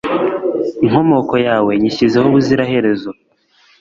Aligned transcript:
inkomoko 0.85 1.33
yawe 1.47 1.71
nyishyizeho 1.79 2.25
ubuziraherezo 2.29 3.09